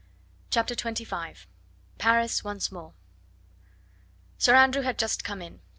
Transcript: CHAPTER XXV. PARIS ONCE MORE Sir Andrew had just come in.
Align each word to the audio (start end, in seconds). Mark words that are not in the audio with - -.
CHAPTER 0.49 0.73
XXV. 0.73 1.45
PARIS 1.99 2.43
ONCE 2.43 2.71
MORE 2.71 2.95
Sir 4.39 4.55
Andrew 4.55 4.81
had 4.81 4.97
just 4.97 5.23
come 5.23 5.43
in. 5.43 5.59